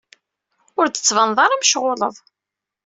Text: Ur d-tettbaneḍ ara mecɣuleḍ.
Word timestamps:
Ur 0.79 0.87
d-tettbaneḍ 0.87 1.39
ara 1.45 1.59
mecɣuleḍ. 1.61 2.15